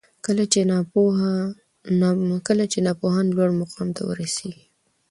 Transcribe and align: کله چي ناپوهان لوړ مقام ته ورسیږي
کله 0.25 0.43
چي 2.75 2.81
ناپوهان 2.85 3.25
لوړ 3.37 3.49
مقام 3.61 3.89
ته 3.97 4.01
ورسیږي 4.09 4.65